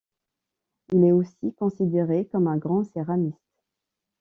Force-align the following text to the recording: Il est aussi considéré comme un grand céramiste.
Il 0.91 1.03
est 1.03 1.11
aussi 1.11 1.53
considéré 1.53 2.25
comme 2.25 2.47
un 2.47 2.57
grand 2.57 2.83
céramiste. 2.83 3.37